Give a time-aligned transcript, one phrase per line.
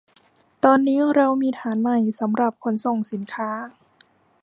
[0.63, 3.49] ตอนนี้เรามีฐานใหม่สำหรับขนส่งสินค้า